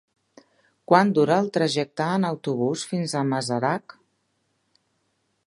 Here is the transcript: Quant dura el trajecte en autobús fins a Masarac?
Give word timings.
Quant 0.91 1.11
dura 1.17 1.35
el 1.43 1.51
trajecte 1.57 2.07
en 2.15 2.25
autobús 2.31 2.87
fins 2.95 3.15
a 3.21 3.23
Masarac? 3.35 3.99